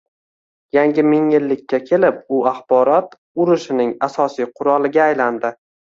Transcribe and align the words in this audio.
Yangi 0.77 1.03
mingyillikka 1.09 1.81
kelib 1.91 2.19
u 2.39 2.41
axborot 2.55 3.17
urushining 3.47 3.97
asosiy 4.11 4.53
quroliga 4.59 5.11
aylandi 5.11 5.59